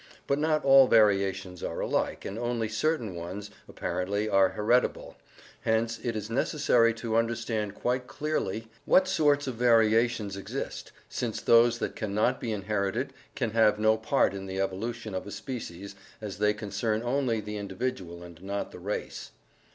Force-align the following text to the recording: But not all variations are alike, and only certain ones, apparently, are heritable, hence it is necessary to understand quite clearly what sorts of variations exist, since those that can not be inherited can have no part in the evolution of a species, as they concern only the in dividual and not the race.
But 0.25 0.39
not 0.39 0.65
all 0.65 0.87
variations 0.87 1.61
are 1.61 1.79
alike, 1.79 2.25
and 2.25 2.39
only 2.39 2.67
certain 2.67 3.13
ones, 3.13 3.51
apparently, 3.69 4.27
are 4.27 4.49
heritable, 4.49 5.15
hence 5.61 5.99
it 5.99 6.15
is 6.15 6.27
necessary 6.27 6.91
to 6.95 7.15
understand 7.15 7.75
quite 7.75 8.07
clearly 8.07 8.67
what 8.85 9.07
sorts 9.07 9.45
of 9.45 9.53
variations 9.57 10.35
exist, 10.35 10.91
since 11.07 11.39
those 11.39 11.77
that 11.77 11.95
can 11.95 12.15
not 12.15 12.41
be 12.41 12.51
inherited 12.51 13.13
can 13.35 13.51
have 13.51 13.77
no 13.77 13.95
part 13.95 14.33
in 14.33 14.47
the 14.47 14.59
evolution 14.59 15.13
of 15.13 15.27
a 15.27 15.31
species, 15.31 15.93
as 16.19 16.39
they 16.39 16.55
concern 16.55 17.03
only 17.03 17.39
the 17.39 17.55
in 17.55 17.67
dividual 17.67 18.23
and 18.23 18.41
not 18.41 18.71
the 18.71 18.79
race. 18.79 19.29